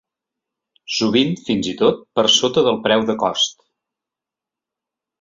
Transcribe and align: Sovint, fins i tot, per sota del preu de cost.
Sovint, 0.99 1.35
fins 1.51 1.69
i 1.73 1.77
tot, 1.83 2.01
per 2.21 2.25
sota 2.39 2.65
del 2.71 2.83
preu 2.89 3.07
de 3.13 3.19
cost. 3.27 3.57